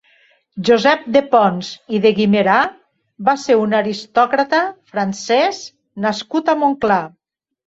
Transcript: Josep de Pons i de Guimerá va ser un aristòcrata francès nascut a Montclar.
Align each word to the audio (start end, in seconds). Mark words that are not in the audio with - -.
Josep 0.67 1.01
de 1.17 1.21
Pons 1.33 1.67
i 1.97 1.99
de 2.05 2.11
Guimerá 2.19 2.55
va 3.27 3.35
ser 3.43 3.59
un 3.65 3.77
aristòcrata 3.81 4.63
francès 4.95 5.61
nascut 6.09 6.53
a 6.53 6.59
Montclar. 6.65 7.01